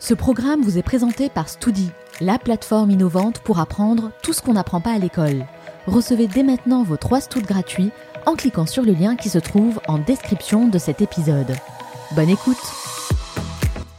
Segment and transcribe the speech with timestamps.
[0.00, 4.52] Ce programme vous est présenté par Studi, la plateforme innovante pour apprendre tout ce qu'on
[4.52, 5.44] n'apprend pas à l'école.
[5.86, 7.90] Recevez dès maintenant vos 3 Studs gratuits
[8.24, 11.52] en cliquant sur le lien qui se trouve en description de cet épisode.
[12.12, 12.56] Bonne écoute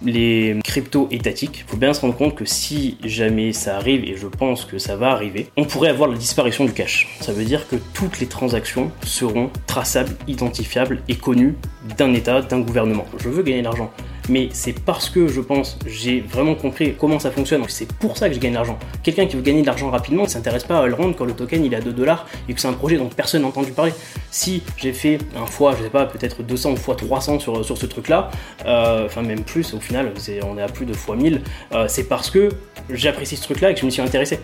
[0.02, 4.16] les cryptos étatiques, il faut bien se rendre compte que si jamais ça arrive, et
[4.16, 7.18] je pense que ça va arriver, on pourrait avoir la disparition du cash.
[7.20, 11.58] Ça veut dire que toutes les transactions seront traçables, identifiables et connues
[11.98, 13.06] d'un État, d'un gouvernement.
[13.18, 13.92] Je veux gagner de l'argent
[14.30, 18.30] mais c'est parce que je pense, j'ai vraiment compris comment ça fonctionne, c'est pour ça
[18.30, 18.78] que je gagne l'argent.
[19.04, 21.34] Quelqu'un qui veut gagner de l'argent rapidement ne s'intéresse pas à le rendre quand le
[21.34, 23.72] token il est à 2 dollars et que c'est un projet dont personne n'a entendu
[23.72, 23.94] parler.
[24.32, 27.78] Si j'ai fait un fois, je sais pas, peut-être 200 ou fois 300 sur, sur
[27.78, 28.30] ce truc-là,
[28.66, 31.42] euh, enfin même plus au final, on est à plus de fois 1000,
[31.74, 32.50] euh, c'est parce que
[32.90, 34.40] j'apprécie ce truc-là et que je me suis intéressé.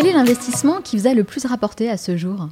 [0.00, 2.48] Quel est l'investissement qui vous a le plus rapporté à ce jour?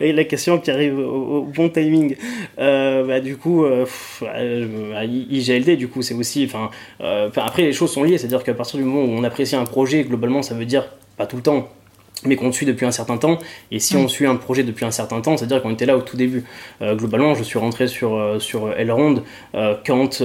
[0.00, 2.16] Et la question qui arrive au, bon timing.
[2.58, 3.84] Euh, bah, du coup, euh,
[4.22, 6.50] euh IGLD, du coup, c'est aussi.
[7.02, 9.54] Euh, enfin, après, les choses sont liées, c'est-à-dire qu'à partir du moment où on apprécie
[9.54, 11.68] un projet, globalement, ça veut dire pas tout le temps,
[12.24, 13.38] mais qu'on suit depuis un certain temps.
[13.70, 16.02] Et si on suit un projet depuis un certain temps, c'est-à-dire qu'on était là au
[16.02, 16.44] tout début.
[16.80, 19.22] Euh, globalement, je suis rentré sur, sur Elrond
[19.54, 20.22] euh, quand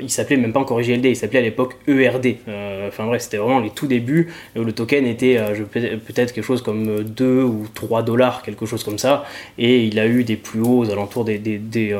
[0.00, 2.36] il s'appelait même pas encore IGLD, il s'appelait à l'époque ERD.
[2.90, 4.32] Enfin bref, c'était vraiment les tout débuts.
[4.56, 5.38] Où le token était
[5.72, 9.24] peut-être quelque chose comme 2 ou 3 dollars, quelque chose comme ça.
[9.58, 11.38] Et il a eu des plus hauts aux alentours des.
[11.38, 11.96] des,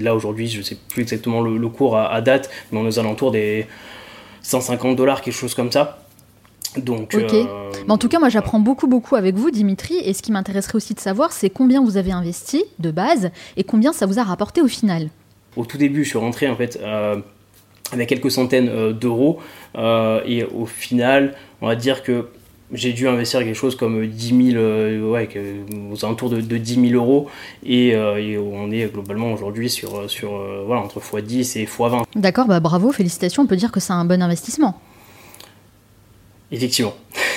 [0.00, 2.98] là aujourd'hui, je sais plus exactement le, cours à, à, date, mais on est aux
[2.98, 3.66] alentours des
[4.42, 5.98] 150 dollars, quelque chose comme ça.
[6.76, 7.32] Donc, ok.
[7.32, 9.96] Euh, Mais en tout cas, moi, j'apprends beaucoup, beaucoup avec vous, Dimitri.
[10.04, 13.64] Et ce qui m'intéresserait aussi de savoir, c'est combien vous avez investi de base et
[13.64, 15.08] combien ça vous a rapporté au final?
[15.56, 17.16] Au tout début, je suis rentré en fait euh,
[17.92, 19.40] avec quelques centaines euh, d'euros.
[19.76, 22.28] et au final, on va dire que
[22.72, 25.28] j'ai dû investir quelque chose comme 10 000, ouais,
[25.90, 27.28] aux alentours de, de 10 000 euros.
[27.64, 30.30] Et, on est globalement aujourd'hui sur, sur
[30.66, 32.04] voilà, entre x10 et x20.
[32.14, 33.42] D'accord, bah bravo, félicitations.
[33.44, 34.78] On peut dire que c'est un bon investissement.
[36.50, 36.94] Effectivement.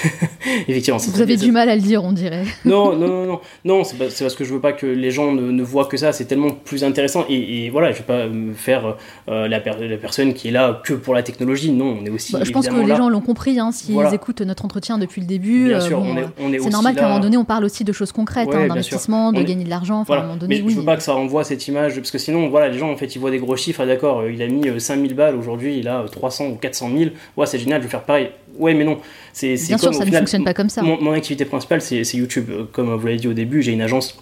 [0.67, 0.99] Effectivement.
[0.99, 2.43] Vous avez du mal à le dire, on dirait.
[2.65, 5.63] non, non, non, non, non c'est parce que je veux pas que les gens ne,
[5.63, 6.11] voient que ça.
[6.11, 7.25] C'est tellement plus intéressant.
[7.29, 8.97] Et, voilà, je vais pas me faire
[9.29, 11.71] euh, la, la, personne qui est là que pour la technologie.
[11.71, 12.33] Non, on est aussi.
[12.33, 13.59] Bah, je pense que les gens l'ont compris.
[13.59, 16.95] Hein, S'ils écoutent notre entretien depuis le début, bien euh, sûr, on est, c'est normal
[16.95, 19.69] qu'à un moment donné, on parle aussi de choses concrètes, hein, d'investissement, de gagner de
[19.69, 20.03] l'argent.
[20.07, 20.27] Voilà.
[20.47, 22.91] Mais je veux pas que ça renvoie cette image, parce que sinon, voilà, les gens
[22.91, 23.81] en fait, ils voient des gros chiffres.
[23.81, 27.11] Ah, d'accord, il a mis 5000 euh, balles aujourd'hui, il a 300 ou 400 000.
[27.37, 28.99] Ouais, c'est génial, je vais faire pareil ouais, mais non.
[29.33, 30.81] C'est, Bien sûr, ça ne fonctionne pas comme ça.
[30.81, 32.49] Mon, activité principale, c'est, YouTube.
[32.71, 34.17] Comme vous l'avez dit au début, j'ai une agence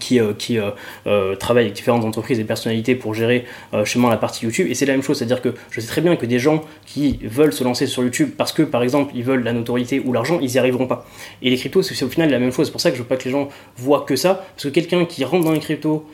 [0.00, 0.70] qui, euh, qui euh,
[1.06, 3.44] euh, travaille avec différentes entreprises et personnalités pour gérer
[3.84, 4.66] chez moi la partie YouTube.
[4.68, 7.18] Et c'est la même chose, c'est-à-dire que je sais très bien que des gens qui
[7.22, 10.38] veulent se lancer sur YouTube parce que, par exemple, ils veulent la notoriété ou l'argent,
[10.40, 11.06] ils n'y arriveront pas.
[11.42, 12.66] Et les cryptos, c'est au final la même chose.
[12.66, 14.46] C'est pour ça que je veux pas que les gens voient que ça.
[14.54, 16.06] Parce que quelqu'un qui rentre dans les cryptos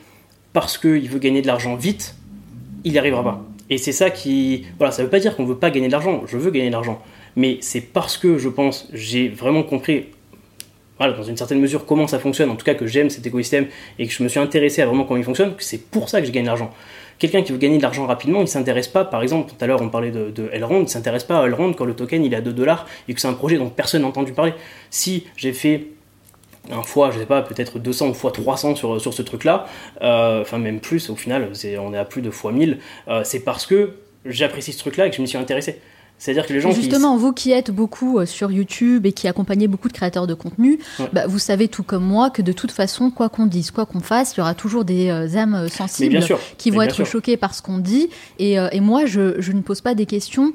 [0.53, 2.15] parce qu'il veut gagner de l'argent vite,
[2.83, 3.43] il n'y arrivera pas.
[3.69, 4.65] Et c'est ça qui...
[4.79, 6.23] Voilà, ça veut pas dire qu'on veut pas gagner de l'argent.
[6.25, 7.01] Je veux gagner de l'argent
[7.39, 10.07] mais c'est parce que je pense, j'ai vraiment compris
[10.97, 13.67] voilà, dans une certaine mesure comment ça fonctionne, en tout cas que j'aime cet écosystème
[13.97, 16.19] et que je me suis intéressé à vraiment comment il fonctionne, que c'est pour ça
[16.19, 16.69] que je gagne de l'argent.
[17.17, 19.81] Quelqu'un qui veut gagner de l'argent rapidement, il s'intéresse pas, par exemple, tout à l'heure
[19.81, 22.35] on parlait de, de Elrond, il s'intéresse pas à Elrond quand le token il est
[22.35, 24.53] à 2 dollars et que c'est un projet dont personne n'a entendu parler.
[24.89, 25.87] Si j'ai fait
[26.69, 29.65] un fois, je sais pas, peut-être 200 ou fois 300 sur, sur ce truc-là,
[30.01, 33.39] euh, enfin même plus, au final, on est à plus de fois 1000, euh, c'est
[33.39, 33.93] parce que
[34.25, 35.79] j'apprécie ce truc-là et que je m'y suis intéressé.
[36.19, 36.71] C'est-à-dire que les gens.
[36.71, 40.33] Justement, vous qui êtes beaucoup euh, sur YouTube et qui accompagnez beaucoup de créateurs de
[40.33, 40.79] contenu,
[41.13, 44.01] bah, vous savez tout comme moi que de toute façon, quoi qu'on dise, quoi qu'on
[44.01, 46.19] fasse, il y aura toujours des euh, âmes euh, sensibles
[46.57, 48.09] qui vont être choquées par ce qu'on dit.
[48.37, 50.53] Et, et moi, je, je, ne pose pas des questions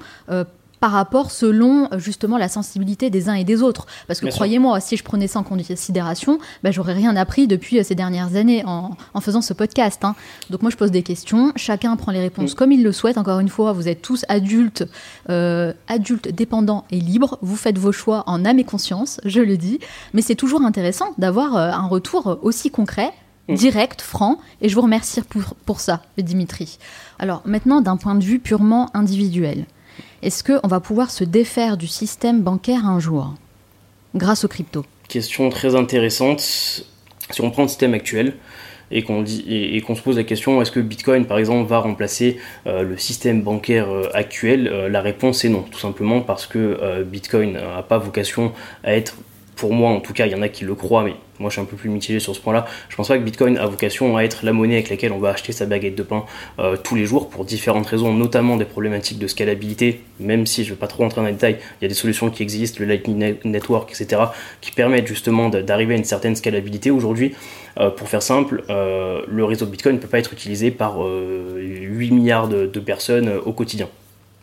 [0.84, 3.86] par rapport selon euh, justement la sensibilité des uns et des autres.
[4.06, 7.82] Parce que croyez-moi, si je prenais ça en considération, bah, j'aurais rien appris depuis euh,
[7.82, 10.04] ces dernières années en, faisant ce podcast.
[10.04, 10.14] Hein.
[10.50, 12.56] Donc moi, je pose des questions, chacun prend les réponses mm.
[12.56, 13.16] comme il le souhaite.
[13.16, 14.84] Encore une fois, vous êtes tous adultes,
[15.30, 17.38] euh, adultes dépendants et libres.
[17.40, 19.78] Vous faites vos choix en âme et conscience, je le dis.
[20.12, 23.10] Mais c'est toujours intéressant d'avoir un retour aussi concret
[23.48, 23.54] mm.
[23.54, 26.76] direct, franc, et je vous remercie pour, pour ça, Dimitri.
[27.18, 29.64] Alors maintenant, d'un point de vue purement individuel,
[30.24, 33.34] est-ce qu'on va pouvoir se défaire du système bancaire un jour?
[34.14, 36.40] Grâce aux crypto Question très intéressante.
[36.40, 38.34] Si on prend le système actuel,
[38.90, 41.78] et qu'on dit et, qu'on se pose la question est-ce que Bitcoin par exemple va
[41.78, 44.68] remplacer euh, le système bancaire euh, actuel?
[44.68, 49.16] Euh, La réponse est non, tout simplement parce que Bitcoin n'a pas vocation à être
[49.56, 51.54] pour moi en tout cas, il y en a qui le croient, mais moi je
[51.54, 52.66] suis un peu plus mitigé sur ce point-là.
[52.88, 55.30] Je pense pas que Bitcoin a vocation à être la monnaie avec laquelle on va
[55.30, 56.24] acheter sa baguette de pain
[56.58, 60.00] euh, tous les jours pour différentes raisons, notamment des problématiques de scalabilité.
[60.20, 61.94] Même si je ne vais pas trop entrer dans les détails, il y a des
[61.94, 64.22] solutions qui existent, le Lightning Network, etc.,
[64.60, 66.90] qui permettent justement d'arriver à une certaine scalabilité.
[66.90, 67.34] Aujourd'hui,
[67.78, 72.10] euh, pour faire simple, euh, le réseau Bitcoin ne peut pas être utilisé par 8
[72.10, 73.88] milliards de personnes au quotidien.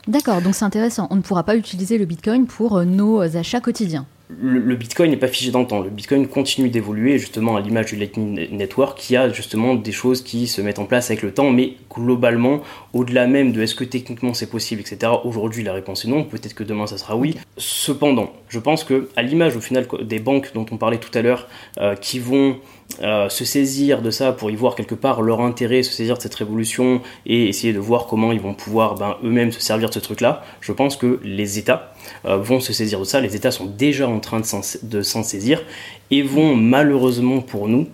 [0.07, 1.07] D'accord, donc c'est intéressant.
[1.11, 4.05] On ne pourra pas utiliser le Bitcoin pour nos achats quotidiens
[4.39, 5.81] le, Bitcoin n'est pas figé dans le temps.
[5.81, 10.23] Le Bitcoin continue d'évoluer, justement, à l'image du Lightning Network, qui a justement des choses
[10.23, 12.61] qui se mettent en place avec le temps, mais globalement,
[12.93, 16.53] au-delà même de est-ce que techniquement c'est possible, etc., aujourd'hui la réponse est non, peut-être
[16.53, 17.37] que demain ça sera oui.
[17.57, 21.21] Cependant, je pense que, à l'image au final des banques dont on parlait tout à
[21.21, 21.47] l'heure,
[21.79, 22.57] euh, qui vont
[23.01, 26.21] euh, se saisir de ça pour y voir quelque part leur intérêt, se saisir de
[26.21, 29.93] cette révolution et essayer de voir comment ils vont pouvoir ben, eux-mêmes se servir de
[29.93, 31.93] ce truc-là, je pense que les États
[32.25, 33.21] euh, vont se saisir de ça.
[33.21, 35.63] Les États sont déjà en train de s'en saisir
[36.09, 37.87] et vont malheureusement pour nous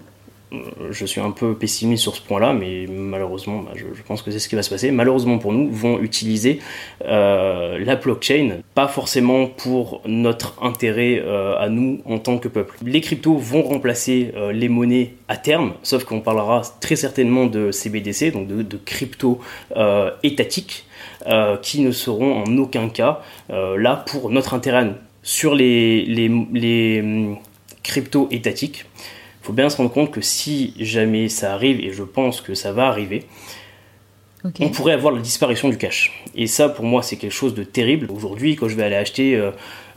[0.92, 4.40] je suis un peu pessimiste sur ce point-là, mais malheureusement, bah, je, pense que c'est
[4.40, 4.92] ce qui va se passer.
[4.92, 6.60] Malheureusement pour nous, vont utiliser
[7.06, 12.76] euh, la blockchain, pas forcément pour notre intérêt euh, à nous en tant que peuple.
[12.84, 18.32] Les cryptos vont remplacer les monnaies à terme, sauf qu'on parlera très certainement de CBDC,
[18.32, 19.40] donc de, de crypto
[20.24, 20.86] étatiques,
[21.62, 24.96] qui ne seront en aucun cas là pour notre intérêt à nous.
[25.24, 27.38] Sur les, les, les hum,
[27.84, 28.86] cryptos étatiques,
[29.48, 32.74] faut bien se rendre compte que si jamais ça arrive, et je pense que ça
[32.74, 33.24] va arriver,
[34.60, 36.22] on pourrait avoir la disparition du cash.
[36.36, 38.12] Et ça, pour moi, c'est quelque chose de terrible.
[38.12, 39.52] Aujourd'hui, quand je vais aller acheter, euh,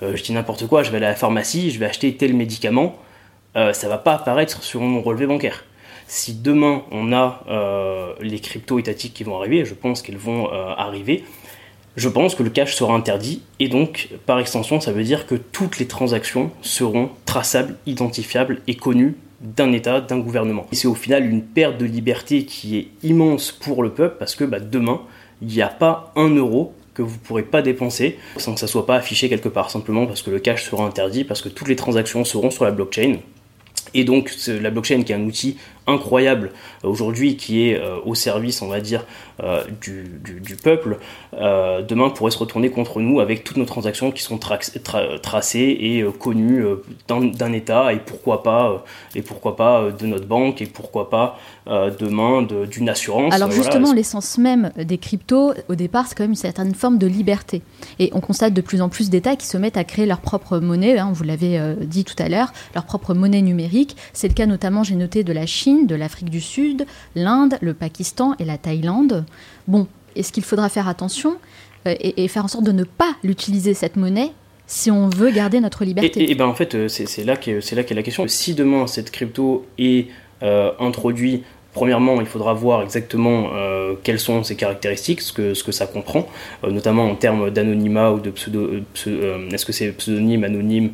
[0.05, 2.33] euh, je dis n'importe quoi, je vais aller à la pharmacie, je vais acheter tel
[2.35, 2.97] médicament,
[3.57, 5.65] euh, ça va pas apparaître sur mon relevé bancaire.
[6.07, 7.45] Si demain on a
[8.21, 11.23] les cryptos étatiques qui vont arriver, je pense qu'elles vont arriver,
[11.97, 15.37] je pense que le cash sera interdit et donc par extension ça veut dire que
[15.37, 20.67] toutes les transactions seront traçables, identifiables et connues d'un État, d'un gouvernement.
[20.71, 24.35] Et c'est au final une perte de liberté qui est immense pour le peuple parce
[24.35, 25.01] que bah, demain,
[25.41, 28.67] il n'y a pas un euro que vous ne pourrez pas dépenser sans que ça
[28.67, 31.69] soit pas affiché quelque part, simplement parce que le cash sera interdit, parce que toutes
[31.69, 33.17] les transactions seront sur la blockchain.
[33.95, 35.57] Et donc la blockchain qui est un outil
[35.87, 36.51] incroyable
[36.85, 39.05] euh, aujourd'hui qui est euh, au service, on va dire,
[39.43, 40.99] euh, du, peuple,
[41.33, 46.63] demain pourrait se retourner contre nous avec toutes nos transactions qui sont tracées et connues
[47.09, 48.85] d'un État et pourquoi pas,
[49.15, 53.33] et pourquoi pas de notre banque et pourquoi pas demain d'une assurance.
[53.33, 57.07] Alors justement, l'essence même des cryptos, au départ, c'est quand même une certaine forme de
[57.07, 57.63] liberté.
[57.99, 60.59] Et on constate de plus en plus d'États qui se mettent à créer leur propre
[60.59, 63.97] monnaie, hein, vous l'avez dit tout à l'heure, leur propre monnaie numérique.
[64.13, 67.75] C'est le cas notamment, j'ai noté, de la Chine de l'Afrique du Sud, l'Inde, le
[67.75, 69.25] Pakistan et la Thaïlande.
[69.69, 69.87] Bon,
[70.17, 71.37] est-ce qu'il faudra faire attention
[71.87, 74.33] euh, et, faire en sorte de ne pas l'utiliser, cette monnaie,
[74.67, 76.31] si on veut garder notre liberté?
[76.31, 78.27] Et, ben en fait, euh, c'est là qu'est la question.
[78.29, 80.09] Si demain cette crypto est
[80.43, 85.63] euh, introduite Premièrement, il faudra voir exactement euh, quelles sont ses caractéristiques, ce que, ce
[85.63, 86.27] que ça comprend,
[86.65, 88.71] euh, notamment en termes d'anonymat ou de pseudo.
[89.07, 90.91] Euh, est-ce que c'est pseudonyme, anonyme,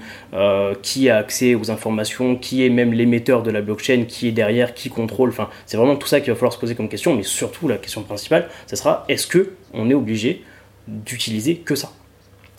[0.83, 4.75] qui a accès aux informations, qui est même l'émetteur de la blockchain, qui est derrière,
[4.75, 5.31] qui contrôle.
[5.31, 7.79] Enfin, c'est vraiment tout ça qu'il va falloir se poser comme question, mais surtout la
[7.79, 10.43] question principale, ce sera est-ce que on est obligé
[10.89, 11.91] d'utiliser que ça?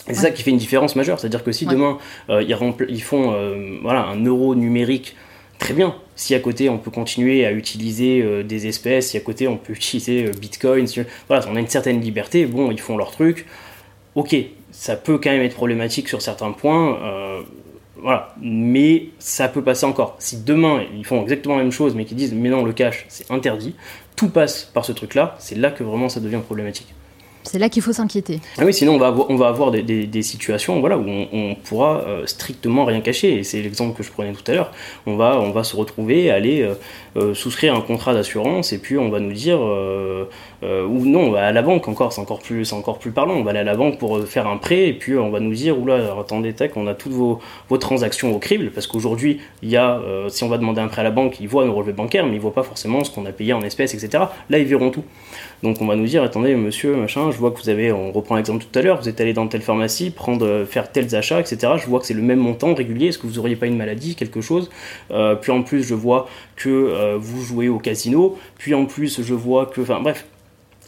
[0.07, 1.97] C'est ça qui fait une différence majeure, c'est-à-dire que si demain
[2.29, 2.57] ils,
[2.89, 3.35] ils, font
[3.83, 5.15] voilà, un euro numérique
[5.59, 5.95] très bien.
[6.17, 9.55] Si à côté on peut continuer à utiliser euh, des espèces, si à côté on
[9.55, 10.85] peut utiliser euh, Bitcoin,
[11.29, 13.45] voilà, on a une certaine liberté, bon, ils font leur truc.
[14.15, 14.35] Ok,
[14.71, 17.41] ça peut quand même être problématique sur certains points, euh,
[18.01, 20.15] voilà, mais ça peut passer encore.
[20.17, 23.05] Si demain ils font exactement la même chose, mais qu'ils disent mais non, le cash
[23.09, 23.75] c'est interdit,
[24.15, 26.87] tout passe par ce truc-là, c'est là que vraiment ça devient problématique.
[27.49, 28.39] C'est là qu'il faut s'inquiéter.
[28.57, 32.85] Ah oui, sinon on va avoir, on des, situations voilà, où on, pourra euh, strictement
[32.85, 33.39] rien cacher.
[33.39, 34.71] Et c'est l'exemple que je prenais tout à l'heure.
[35.05, 36.73] On va, on va se retrouver, aller euh,
[37.15, 39.59] euh, souscrire un contrat d'assurance et puis on va nous dire,
[40.63, 43.35] ou non, à la banque encore, c'est encore, plus, encore plus parlant.
[43.35, 45.53] On va aller à la banque pour faire un prêt et puis on va nous
[45.53, 48.71] dire, oula, attendez, tech, on a toutes vos, vos transactions au crible.
[48.71, 51.47] Parce qu'aujourd'hui, il y a, si on va demander un prêt à la banque, ils
[51.47, 53.93] voient nos relevés bancaires, mais ils voient pas forcément ce qu'on a payé en espèces,
[53.93, 54.23] etc.
[54.49, 55.03] Là, ils verront tout.
[55.63, 58.35] Donc on va nous dire, attendez, monsieur, machin, je vois que vous avez, on reprend
[58.35, 61.39] l'exemple tout à l'heure, vous êtes allé dans telle pharmacie, prendre, euh, faire tels achats,
[61.39, 61.73] etc.
[61.77, 63.07] Je vois que c'est le même montant régulier.
[63.07, 64.69] Est-ce que vous n'auriez pas une maladie, quelque chose?
[65.11, 68.37] Euh, Puis en plus, je vois que euh, vous jouez au casino.
[68.57, 70.25] Puis en plus, je vois que, enfin bref,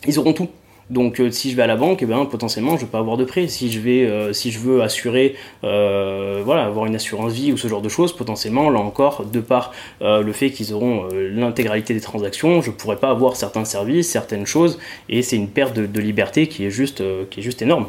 [0.08, 0.50] ils auront tout.
[0.90, 3.18] Donc euh, si je vais à la banque, eh ben, potentiellement je vais pas avoir
[3.18, 3.48] de prêt.
[3.48, 7.58] Si je, vais, euh, si je veux assurer, euh, voilà, avoir une assurance vie ou
[7.58, 12.02] ce genre de choses, potentiellement, là encore, de par le fait qu'ils auront l'intégralité des
[12.02, 14.80] transactions, je pourrais pas avoir certains services, certaines choses,
[15.10, 17.88] et c'est une perte de, liberté qui est juste, qui est juste énorme.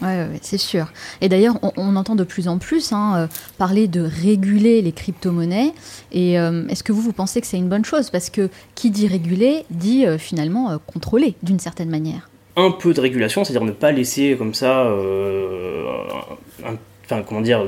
[0.00, 0.86] Oui, ouais, c'est sûr.
[1.20, 3.26] Et d'ailleurs, on, entend de plus en plus hein, euh,
[3.58, 5.72] parler de réguler les crypto-monnaies.
[6.12, 8.10] Et euh, est-ce que vous, vous pensez que c'est une bonne chose?
[8.10, 12.30] Parce que qui dit réguler dit euh, finalement contrôler d'une certaine manière.
[12.56, 14.92] Un peu de régulation, c'est-à-dire ne pas laisser comme ça,
[17.04, 17.64] enfin comment dire,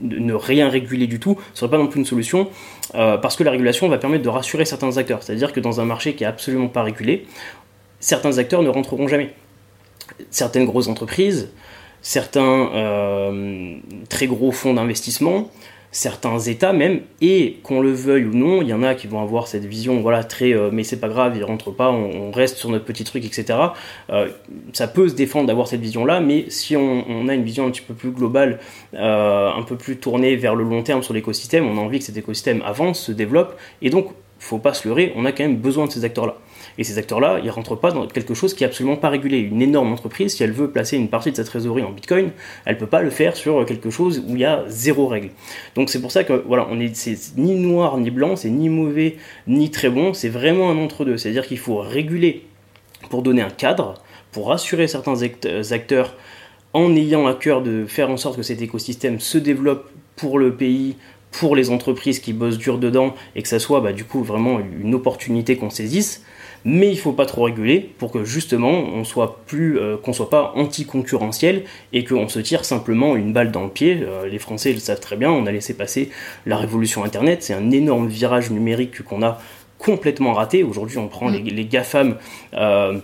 [0.00, 2.48] ne rien réguler du tout, ce serait pas non plus une solution,
[2.92, 5.24] parce que la régulation va permettre de rassurer certains acteurs.
[5.24, 7.26] C'est-à-dire que dans un marché qui est absolument pas régulé,
[7.98, 9.34] certains acteurs ne rentreront jamais
[10.30, 11.50] certaines grosses entreprises,
[12.02, 13.76] certains euh,
[14.08, 15.50] très gros fonds d'investissement,
[15.92, 19.20] certains États même, et qu'on le veuille ou non, il y en a qui vont
[19.20, 22.56] avoir cette vision, voilà, très, euh, mais c'est pas grave, ils rentrent pas, on, reste
[22.56, 23.58] sur notre petit truc, etc.
[24.10, 24.28] Euh,
[24.72, 27.82] ça peut se défendre d'avoir cette vision-là, mais si on, a une vision un petit
[27.82, 28.58] peu plus globale,
[28.94, 32.16] un peu plus tournée vers le long terme sur l'écosystème, on a envie que cet
[32.16, 35.86] écosystème avance, se développe, et donc, faut pas se leurrer, on a quand même besoin
[35.86, 36.36] de ces acteurs-là.
[36.78, 39.38] Et ces acteurs-là, ils ne rentrent pas dans quelque chose qui est absolument pas régulé.
[39.38, 42.30] Une énorme entreprise, si elle veut placer une partie de sa trésorerie en Bitcoin,
[42.64, 45.30] elle ne peut pas le faire sur quelque chose où il y a zéro règle.
[45.74, 48.68] Donc c'est pour ça que voilà, on est, c'est ni noir ni blanc, c'est ni
[48.68, 51.16] mauvais ni très bon, c'est vraiment un entre-deux.
[51.16, 52.46] C'est-à-dire qu'il faut réguler
[53.10, 53.94] pour donner un cadre,
[54.30, 56.16] pour rassurer certains acteurs
[56.72, 60.54] en ayant à cœur de faire en sorte que cet écosystème se développe pour le
[60.54, 60.96] pays,
[61.30, 64.60] pour les entreprises qui bossent dur dedans et que ça soit bah, du coup vraiment
[64.60, 66.24] une opportunité qu'on saisisse
[66.64, 70.30] mais il faut pas trop réguler pour que justement on soit plus euh, qu'on soit
[70.30, 74.00] pas anticoncurrentiel et qu'on se tire simplement une balle dans le pied.
[74.02, 76.10] Euh, les Français le savent très bien, on a laissé passer
[76.46, 79.40] la révolution internet, c'est un énorme virage numérique qu'on a
[79.78, 80.62] complètement raté.
[80.62, 81.44] Aujourd'hui, on prend mm.
[81.44, 82.16] les, GAFAM
[82.54, 82.98] euh,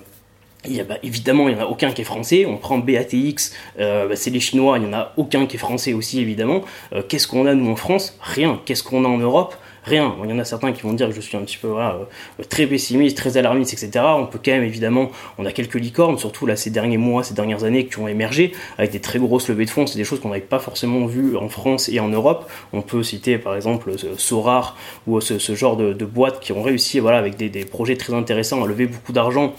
[0.65, 2.45] il y a, bah, évidemment, il n'y en a aucun qui est français.
[2.47, 5.93] On prend BATX, bah, c'est les Chinois, il n'y en a aucun qui est français
[5.93, 6.63] aussi, évidemment.
[7.09, 8.19] Qu'est-ce qu'on a, nous, en France?
[8.21, 8.61] Rien.
[8.65, 9.55] Qu'est-ce qu'on a en Europe?
[9.89, 10.15] Rien.
[10.25, 12.05] il y en a certains qui vont dire que je suis un petit peu euh,
[12.49, 14.05] très pessimiste, très alarmiste, etc.
[14.17, 17.35] On peut quand même, évidemment, on a quelques licornes, surtout là ces derniers mois, ces
[17.35, 19.87] dernières années qui ont émergé avec des très grosses levées de fonds.
[19.87, 22.51] C'est des choses qu'on n'avait pas forcément vues en France et en Europe.
[22.73, 24.77] On peut citer par exemple Sorar
[25.07, 28.63] ou ce, genre de, boîtes qui ont réussi, voilà, avec des, des projets très intéressants
[28.63, 29.55] à lever beaucoup d'argent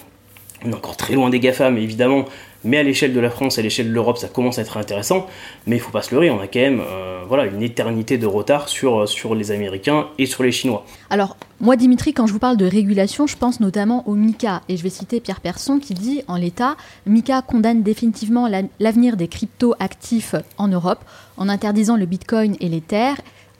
[0.65, 2.25] on est encore très loin des GAFA, mais évidemment,
[2.63, 5.27] mais à l'échelle de la France, à l'échelle de l'Europe, ça commence à être intéressant.
[5.67, 8.25] Mais il faut pas se leurrer, on a quand même euh, voilà, une éternité de
[8.25, 10.85] retard sur, sur les Américains et sur les Chinois.
[11.09, 14.61] Alors, moi, Dimitri, quand je vous parle de régulation, je pense notamment au MICA.
[14.67, 16.75] Et je vais citer Pierre Persson qui dit En l'état,
[17.05, 18.49] MICA condamne définitivement
[18.79, 21.03] l'avenir des crypto-actifs en Europe
[21.37, 22.81] en interdisant le bitcoin et les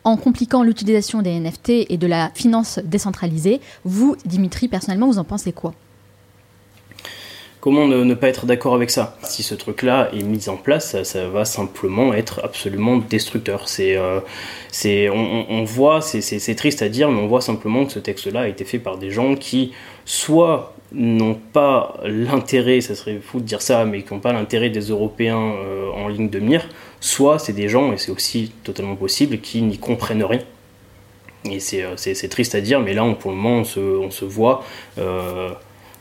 [0.04, 3.62] en compliquant l'utilisation des NFT et de la finance décentralisée.
[3.84, 5.74] Vous, Dimitri, personnellement, vous en pensez quoi?
[7.62, 9.18] Comment ne, pas être d'accord avec ça?
[9.24, 13.68] Si ce truc-là est mis en place, ça, va simplement être absolument destructeur.
[13.68, 14.22] C'est, euh,
[14.72, 18.48] c'est, on, voit, c'est, triste à dire, mais on voit simplement que ce texte-là a
[18.48, 19.74] été fait par des gens qui,
[20.06, 24.70] soit n'ont pas l'intérêt, ça serait fou de dire ça, mais qui n'ont pas l'intérêt
[24.70, 26.66] des Européens euh, en ligne de mire,
[27.02, 30.42] soit c'est des gens, et c'est aussi totalement possible, qui n'y comprennent rien.
[31.44, 34.24] Et c'est, euh, triste à dire, mais là, pour le moment, on se, on se
[34.24, 34.64] voit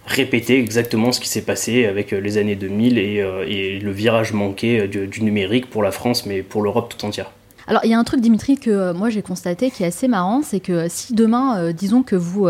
[0.08, 4.32] répéter exactement ce qui s'est passé avec euh, les années 2000 euh, et, le virage
[4.32, 7.30] manqué euh, du, numérique pour la France, mais pour l'Europe tout entière.
[7.66, 10.40] Alors, il y a un truc, Dimitri, que moi j'ai constaté qui est assez marrant,
[10.42, 12.48] c'est que si demain, disons que vous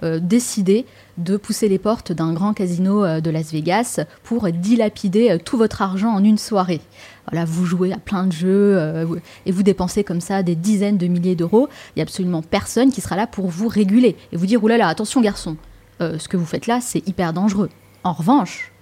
[0.00, 0.86] décidez
[1.18, 6.10] de pousser les portes d'un grand casino de Las Vegas pour dilapider tout votre argent
[6.10, 6.80] en une soirée.
[7.28, 9.08] Voilà, vous jouez à plein de jeux
[9.44, 11.68] et vous dépensez comme ça des dizaines de milliers d'euros.
[11.88, 14.86] Il n'y a absolument personne qui sera là pour vous réguler et vous dire oulala,
[14.86, 15.56] attention garçon,
[16.00, 17.70] euh, ce que vous faites là, c'est hyper dangereux.
[18.04, 18.72] En revanche,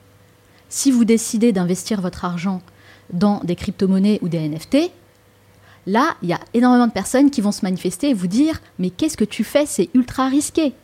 [0.69, 2.63] si vous décidez d'investir votre argent
[3.13, 4.91] dans des crypto-monnaies ou des NFT,
[5.87, 8.91] là, il y a énormément de personnes qui vont se manifester et vous dire Mais
[8.91, 9.67] qu'est-ce que tu fais?
[9.67, 10.75] C'est ultra risqué.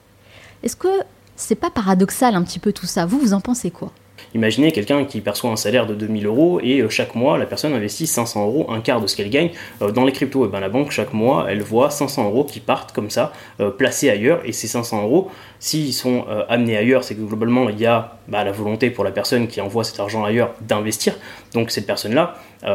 [0.62, 0.88] Est-ce que
[1.36, 3.06] c'est pas paradoxal un petit peu tout ça?
[3.06, 3.92] Vous, vous en pensez quoi?
[4.34, 7.72] Imaginez quelqu'un qui perçoit un salaire de 2000 euros et euh, chaque mois la personne
[7.72, 9.50] investit 500 euros, un quart de ce qu'elle gagne
[9.80, 10.46] euh, dans les cryptos.
[10.46, 13.70] Et ben la banque chaque mois elle voit 500 euros qui partent comme ça, euh,
[13.70, 14.40] placés ailleurs.
[14.44, 18.42] Et ces 500 euros, s'ils sont amenés ailleurs, c'est que globalement il y a bah,
[18.42, 21.14] la volonté pour la personne qui envoie cet argent ailleurs d'investir.
[21.52, 22.34] Donc cette personne-là,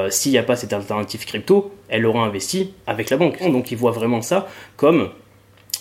[0.10, 3.40] s'il n'y a pas cette alternative crypto, elle aura investi avec la banque.
[3.52, 4.48] Donc il voit vraiment ça
[4.78, 5.10] comme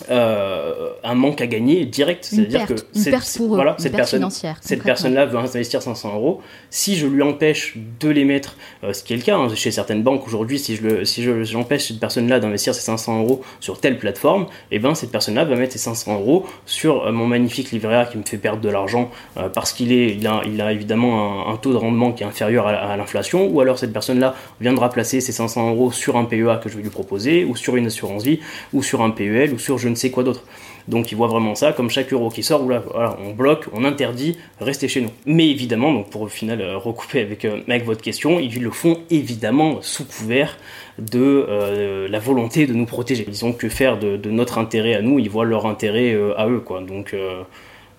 [0.09, 2.25] euh, un manque à gagner direct.
[2.25, 4.27] C'est-à-dire que cette, voilà, cette personne,
[4.61, 6.41] cette personne-là veut investir 500 euros.
[6.69, 9.71] Si je lui empêche de les mettre, euh, ce qui est le cas hein, chez
[9.71, 13.41] certaines banques aujourd'hui, si je le, si je, j'empêche cette personne-là d'investir ses 500 euros
[13.59, 17.11] sur telle plateforme, et eh ben cette personne-là va mettre ses 500 euros sur euh,
[17.11, 19.11] mon magnifique livret A qui me fait perdre de l'argent
[19.53, 22.67] parce qu'il est, il a, il a évidemment un, taux de rendement qui est inférieur
[22.67, 26.59] à, à l'inflation, ou alors cette personne-là viendra placer ses 500 euros sur un PEA
[26.61, 28.39] que je vais lui proposer, ou sur une assurance vie,
[28.73, 30.43] ou sur un PEL, ou sur je je ne sais quoi d'autre.
[30.87, 33.83] Donc ils voient vraiment ça comme chaque euro qui sort, là, voilà, on bloque, on
[33.83, 35.09] interdit, restez chez nous.
[35.25, 38.69] Mais évidemment, donc pour au final euh, recouper avec, euh, avec votre question, ils le
[38.69, 40.57] font évidemment sous couvert
[40.99, 43.25] de euh, la volonté de nous protéger.
[43.27, 46.59] Ils ont que faire de, notre intérêt à nous, ils voient leur intérêt à eux,
[46.59, 46.81] quoi.
[46.81, 47.15] Donc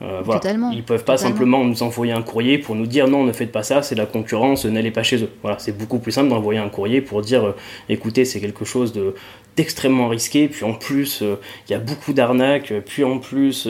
[0.03, 0.41] euh, voilà.
[0.73, 3.63] Ils peuvent pas simplement nous envoyer un courrier pour nous dire non, ne faites pas
[3.63, 5.29] ça, c'est la concurrence, n'allez pas chez eux.
[5.43, 7.55] Voilà, c'est beaucoup plus simple d'envoyer un courrier pour dire
[7.91, 9.15] écoutez, c'est quelque chose de
[9.61, 11.37] d'extrêmement risqué, puis en plus euh,
[11.69, 13.69] il y a beaucoup d'arnaques, puis en plus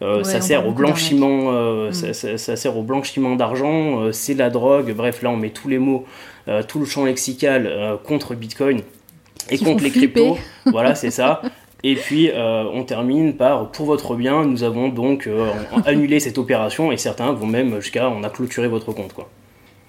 [0.00, 1.52] ça, sert au blanchiment,
[1.88, 1.92] mm.
[1.92, 6.04] ça, sert au blanchiment d'argent, c'est la drogue, bref là on met tous les mots,
[6.68, 8.82] tout le champ lexical contre Bitcoin
[9.50, 11.42] et contre les cryptos, voilà c'est ça.
[11.84, 15.50] Et puis euh, on termine par pour votre bien, nous avons donc euh,
[15.84, 19.28] annulé cette opération et certains vont même jusqu'à on a clôturé votre compte quoi.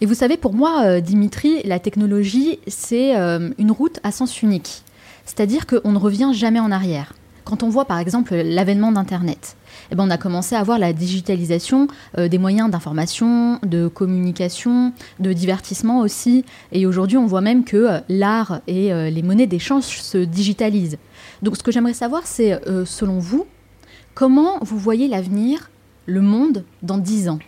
[0.02, 4.82] Et vous savez, pour moi, euh, Dimitri, la technologie, c'est une route à sens unique.
[5.26, 7.14] C'est-à-dire qu'on ne revient jamais en arrière.
[7.46, 9.58] Quand on voit par exemple l'avènement d'Internet,
[9.92, 11.88] eh ben, on a commencé à voir la digitalisation
[12.18, 16.46] des moyens d'information, de communication, de divertissement aussi.
[16.72, 20.98] Et aujourd'hui, on voit même que l'art et les monnaies d'échange se digitalisent.
[21.44, 23.46] Donc ce que j'aimerais savoir, c'est, euh, selon vous,
[24.14, 25.70] comment vous voyez l'avenir,
[26.06, 27.40] le monde, dans 10 ans?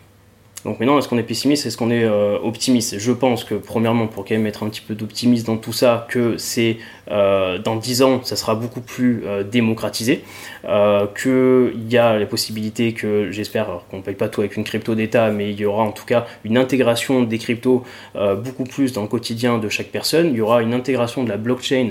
[0.66, 2.98] Donc maintenant, est-ce qu'on est pessimiste, est-ce qu'on est euh, optimiste?
[2.98, 6.08] Je pense que premièrement, pour quand même mettre un petit peu d'optimisme dans tout ça,
[6.10, 6.78] que c'est
[7.12, 10.24] euh, dans 10 ans, ça sera beaucoup plus démocratisé,
[10.64, 14.96] qu'il y a les possibilités que, j'espère qu'on ne paye pas tout avec une crypto
[14.96, 17.84] d'État, mais il y aura en tout cas une intégration des cryptos
[18.16, 21.38] beaucoup plus dans le quotidien de chaque personne, il y aura une intégration de la
[21.38, 21.90] blockchain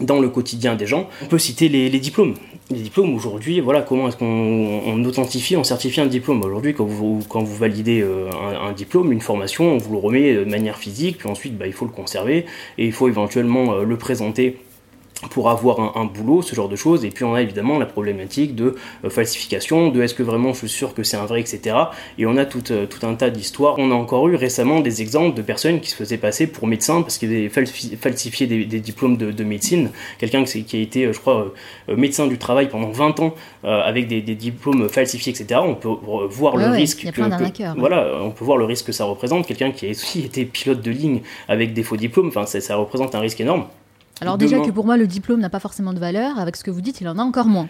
[0.00, 1.08] dans le quotidien des gens.
[1.22, 2.34] On peut citer les, diplômes.
[2.70, 6.42] Les diplômes aujourd'hui, voilà, comment est-ce qu'on authentifie, on certifie un diplôme?
[6.42, 8.28] Aujourd'hui, quand vous, validez euh,
[8.60, 11.72] un, diplôme, une formation, on vous le remet de manière physique, puis ensuite bah, il
[11.72, 12.46] faut le conserver
[12.78, 14.56] et il faut éventuellement euh, le présenter
[15.28, 17.04] pour avoir un, boulot, ce genre de choses.
[17.04, 20.60] Et puis on a évidemment la problématique de euh, falsification, de est-ce que vraiment je
[20.60, 21.76] suis sûr que c'est un vrai, etc.
[22.18, 23.74] Et on a tout, euh, tout un tas d'histoires.
[23.78, 27.02] On a encore eu récemment des exemples de personnes qui se faisaient passer pour médecins
[27.02, 29.90] parce qu'ils avaient falsifié des, diplômes de, médecine.
[30.18, 31.52] Quelqu'un qui, a été, euh, je crois,
[31.88, 35.60] médecin du travail pendant 20 ans avec des, diplômes falsifiés, etc.
[35.62, 35.88] On peut
[36.28, 37.04] voir le risque.
[37.12, 37.20] que,
[37.76, 39.46] Voilà, on peut voir le risque que ça représente.
[39.46, 43.14] Quelqu'un qui a aussi été pilote de ligne avec des faux diplômes, enfin ça représente
[43.14, 43.66] un risque énorme.
[44.20, 46.70] Alors déjà que pour moi le diplôme n'a pas forcément de valeur, avec ce que
[46.70, 47.68] vous dites, il en a encore moins.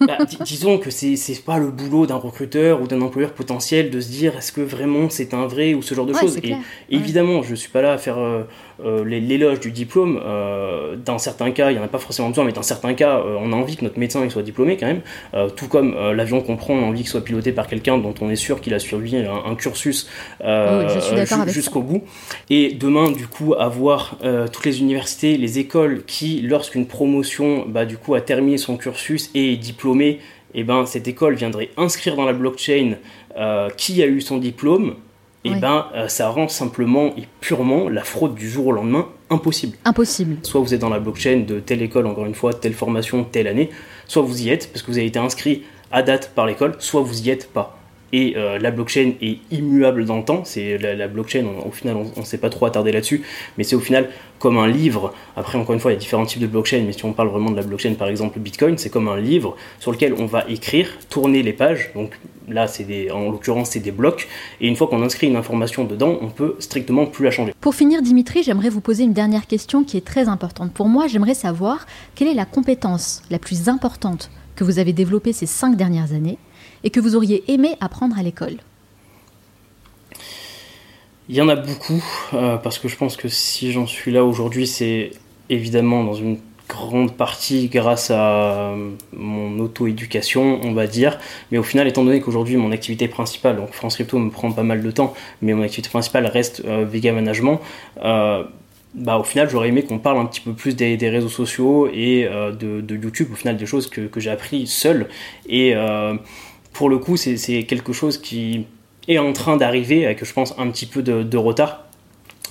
[0.00, 4.08] Bah, disons que c'est pas le boulot d'un recruteur ou d'un employeur potentiel de se
[4.08, 6.38] dire est-ce que vraiment c'est un vrai ou ce genre de choses?
[6.42, 6.56] Et
[6.90, 8.42] évidemment, je suis pas là à faire euh,
[8.82, 10.20] l'éloge du diplôme.
[10.24, 13.22] Euh, dans certains cas, il n'y en a pas forcément besoin, mais dans certains cas,
[13.24, 15.02] on a envie que notre médecin il soit diplômé quand même.
[15.56, 18.30] tout comme l'avion qu'on prend, on a envie qu'il soit piloté par quelqu'un dont on
[18.30, 20.08] est sûr qu'il a suivi un, cursus
[21.46, 22.04] jusqu'au bout.
[22.50, 24.16] Et demain, du coup, avoir
[24.52, 29.30] toutes les universités, les écoles qui, lorsqu'une promotion bah, du coup, a terminé son cursus
[29.34, 30.20] et est diplômé,
[30.54, 32.94] et eh ben, cette école viendrait inscrire dans la blockchain
[33.36, 34.94] euh, qui a eu son diplôme,
[35.46, 39.08] et eh ben, euh, ça rend simplement et purement la fraude du jour au lendemain
[39.28, 39.76] impossible.
[39.84, 40.38] Impossible.
[40.42, 43.46] Soit vous êtes dans la blockchain de telle école, encore une fois, telle formation, telle
[43.46, 43.68] année,
[44.06, 47.02] soit vous y êtes parce que vous avez été inscrit à date par l'école, soit
[47.02, 47.78] vous y êtes pas
[48.14, 50.42] et euh, la blockchain est immuable dans le temps.
[50.44, 53.22] C'est la, blockchain, au final, on ne s'est pas trop attardé là-dessus,
[53.58, 55.12] mais c'est au final comme un livre.
[55.36, 57.28] Après, encore une fois, il y a différents types de blockchain, mais si on parle
[57.28, 60.44] vraiment de la blockchain, par exemple Bitcoin, c'est comme un livre sur lequel on va
[60.48, 61.90] écrire, tourner les pages.
[61.96, 62.12] Donc
[62.48, 64.28] là, c'est des, en l'occurrence, c'est des blocs,
[64.60, 67.52] et une fois qu'on inscrit une information dedans, on peut strictement plus la changer.
[67.60, 71.08] Pour finir, Dimitri, j'aimerais vous poser une dernière question qui est très importante pour moi.
[71.08, 75.76] J'aimerais savoir quelle est la compétence la plus importante que vous avez développée ces cinq
[75.76, 76.38] dernières années
[76.84, 78.58] et que vous auriez aimé apprendre à l'école
[81.28, 84.22] Il y en a beaucoup, euh, parce que je pense que si j'en suis là
[84.22, 85.10] aujourd'hui, c'est
[85.48, 88.74] évidemment dans une grande partie grâce à
[89.12, 91.18] mon auto-éducation, on va dire.
[91.50, 94.62] Mais au final, étant donné qu'aujourd'hui mon activité principale, donc France Crypto me prend pas
[94.62, 97.60] mal de temps, mais mon activité principale reste euh, Vega Management,
[98.02, 98.44] euh,
[98.94, 102.28] bah, au final, j'aurais aimé qu'on parle un petit peu plus des, réseaux sociaux et
[102.28, 105.08] de, YouTube, au final, des choses que, que j'ai appris seul.
[105.48, 105.74] Et
[106.74, 108.66] pour le coup, c'est quelque chose qui
[109.08, 111.83] est en train d'arriver avec, je pense, un petit peu de, retard.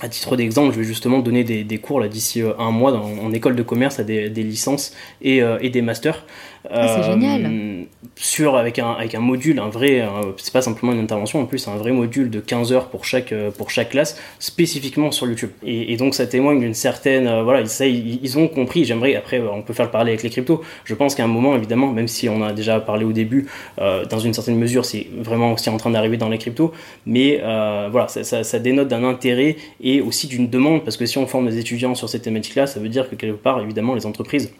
[0.00, 3.32] À titre d'exemple, je vais justement donner des, cours là d'ici euh, un mois en
[3.32, 6.26] école de commerce à des, licences et, euh, et, des masters.
[6.68, 7.42] Ah, c'est génial.
[7.46, 7.82] Euh,
[8.16, 10.04] sur, avec, un, avec un module, un vrai,
[10.38, 13.32] c'est pas simplement une intervention, en plus un vrai module de 15 heures pour chaque,
[13.56, 15.50] pour chaque classe, spécifiquement sur YouTube.
[15.64, 19.74] Et, donc ça témoigne d'une certaine, voilà, ils, ils, ont compris, j'aimerais, après on peut
[19.74, 22.42] faire le parler avec les cryptos, je pense qu'à un moment évidemment, même si on
[22.42, 26.16] a déjà parlé au début, dans une certaine mesure c'est vraiment aussi en train d'arriver
[26.16, 26.72] dans les cryptos,
[27.04, 31.18] mais voilà, ça, ça, ça dénote d'un intérêt et aussi d'une demande, parce que si
[31.18, 34.06] on forme des étudiants sur cette thématique-là, ça veut dire que quelque part, évidemment, les
[34.06, 34.52] entreprises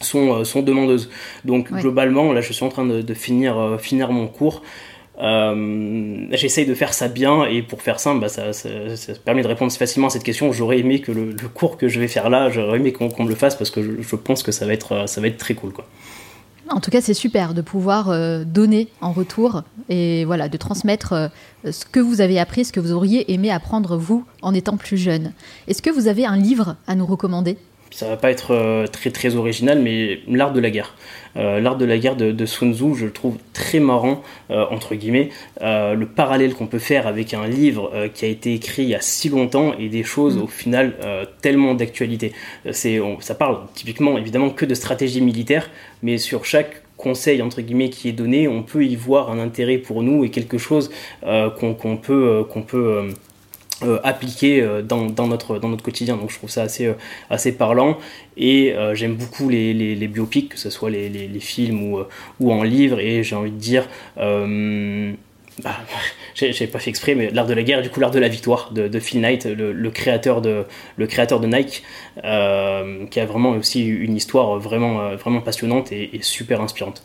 [0.00, 1.08] sont, sont demandeuses.
[1.44, 4.62] Donc globalement, là je suis en train de, finir, finir mon cours.
[5.18, 8.68] Euh, J'essaye de faire ça bien et pour faire simple, bah, ça, ça,
[9.24, 10.52] permet de répondre facilement à cette question.
[10.52, 13.34] J'aurais aimé que le, cours que je vais faire là, j'aurais aimé qu'on me le
[13.34, 15.72] fasse parce que je, pense que ça va être, ça va être très cool.
[15.72, 15.86] Quoi.
[16.68, 21.12] En tout cas, c'est super de pouvoir euh, donner en retour et voilà, de transmettre
[21.12, 21.28] euh,
[21.70, 24.96] ce que vous avez appris, ce que vous auriez aimé apprendre vous en étant plus
[24.96, 25.32] jeune.
[25.68, 27.56] Est-ce que vous avez un livre à nous recommander?
[27.96, 30.94] Ça va pas être euh, très très original, mais l'art de la guerre.
[31.36, 34.94] Euh, l'art de la guerre de, Sun Tzu, je le trouve très marrant, euh, entre
[34.94, 35.30] guillemets.
[35.60, 39.00] le parallèle qu'on peut faire avec un livre qui a été écrit il y a
[39.00, 40.42] si longtemps et des choses mm.
[40.42, 40.94] au final
[41.46, 42.32] tellement d'actualité.
[42.72, 45.70] C'est, ça parle typiquement évidemment que de stratégie militaire,
[46.02, 49.78] mais sur chaque conseil entre guillemets qui est donné, on peut y voir un intérêt
[49.78, 50.90] pour nous et quelque chose
[51.22, 53.12] qu'on, peut, qu'on peut
[53.82, 56.16] euh, appliqué euh, dans, dans, notre, dans notre quotidien.
[56.16, 56.94] Donc je trouve ça assez, euh,
[57.28, 57.98] assez parlant.
[58.38, 62.00] Et j'aime beaucoup les, biopics, que ce soit les, les, films ou,
[62.40, 63.00] ou en livre.
[63.00, 63.88] Et j'ai envie de dire...
[65.62, 65.76] Bah,
[66.34, 68.72] j'ai pas fait exprès, mais l'art de la guerre, du coup l'art de la victoire
[68.72, 70.64] de, de Phil Knight, le, le, créateur de
[70.96, 71.82] le créateur de Nike,
[73.10, 77.02] qui a vraiment aussi une histoire vraiment vraiment passionnante et, et super inspirante.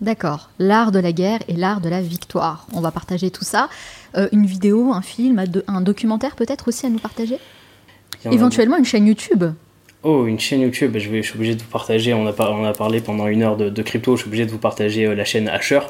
[0.00, 2.66] D'accord, l'art de la guerre et l'art de la victoire.
[2.72, 3.68] On va partager tout ça.
[4.16, 7.38] Euh, une vidéo, un film, un documentaire peut-être aussi à nous partager?
[8.24, 9.44] Éventuellement une chaîne YouTube
[10.02, 12.64] Oh, une chaîne YouTube, je, vais, je suis obligé de vous partager, on a, on
[12.64, 15.24] a parlé pendant une heure de, crypto, je suis obligé de vous partager euh, la
[15.24, 15.80] chaîne Asher.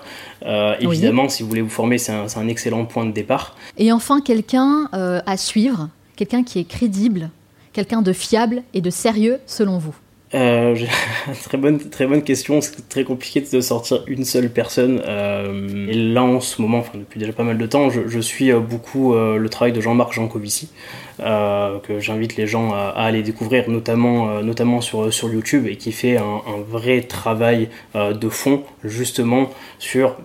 [0.44, 3.56] Euh, évidemment, si vous voulez vous former, c'est un, un, excellent point de départ.
[3.78, 7.30] Et enfin, quelqu'un à suivre, quelqu'un qui est crédible,
[7.72, 9.94] quelqu'un de fiable et de sérieux selon vous?
[10.32, 10.76] Euh,
[11.44, 12.60] très bonne, très bonne question.
[12.60, 15.02] C'est très compliqué de sortir une seule personne.
[15.06, 18.52] Euh, et là, en ce moment, enfin depuis déjà pas mal de temps, je, suis
[18.52, 20.70] euh, beaucoup euh, le travail de Jean-Marc Jancovici,
[21.18, 26.16] que j'invite les gens à, aller découvrir, notamment, notamment sur, sur YouTube, et qui fait
[26.16, 30.16] un, un vrai travail de fond, justement, sur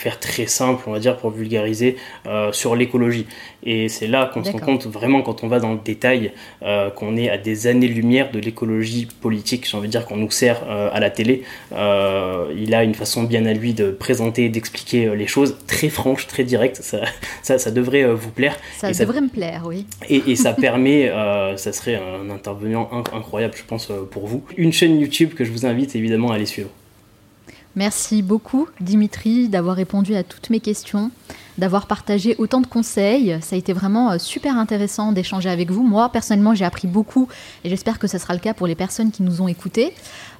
[0.00, 3.26] faire très simple, on va dire, pour vulgariser, euh, sur l'écologie.
[3.62, 6.32] Et c'est là qu'on se rend compte vraiment quand on va dans le détail
[6.62, 9.68] euh, qu'on est à des années-lumière de l'écologie politique.
[9.68, 11.42] J'ai envie de dire qu'on nous sert euh, à la télé.
[11.72, 16.44] il a une façon bien à lui de présenter, d'expliquer les choses, très franche, très
[16.44, 16.76] directe.
[16.76, 17.00] Ça,
[17.42, 18.56] ça, ça devrait vous plaire.
[18.78, 19.84] Ça devrait me plaire, oui.
[20.08, 21.12] Et, et ça permet,
[21.56, 24.42] ça serait un intervenant incroyable, je pense, pour vous.
[24.56, 26.70] Une chaîne YouTube que je vous invite évidemment à aller suivre.
[27.76, 31.12] Merci beaucoup Dimitri d'avoir répondu à toutes mes questions,
[31.56, 33.38] d'avoir partagé autant de conseils.
[33.42, 35.84] Ça a été vraiment euh, super intéressant d'échanger avec vous.
[35.84, 37.28] Moi, personnellement, j'ai appris beaucoup
[37.62, 39.94] et j'espère que ce sera le cas pour les personnes qui nous ont écoutés.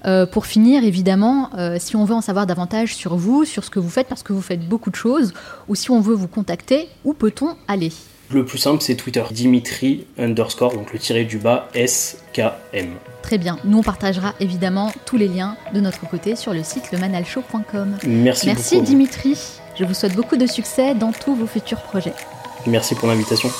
[0.06, 3.70] Euh, pour finir, évidemment, euh, si on veut en savoir davantage sur vous, sur ce
[3.70, 5.32] que vous faites, parce que vous faites beaucoup de choses,
[5.68, 7.92] ou si on veut vous contacter, où peut-on aller?
[8.32, 9.22] Le plus simple, c'est Twitter.
[9.30, 12.94] Dimitri underscore, donc le tiré du bas SKM.
[13.22, 13.58] Très bien.
[13.64, 17.98] Nous, on partagera évidemment tous les liens de notre côté sur le site lemanalshow.com.
[18.06, 19.36] Merci, Merci Dimitri.
[19.78, 22.14] Je vous souhaite beaucoup de succès dans tous vos futurs projets.
[22.66, 23.50] Merci pour l'invitation.